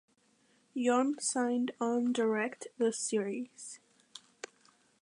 [0.75, 3.77] Yeon signed on direct the series.